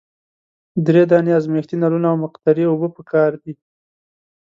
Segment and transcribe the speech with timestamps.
[0.85, 3.53] دری دانې ازمیښتي نلونه او مقطرې اوبه پکار دي.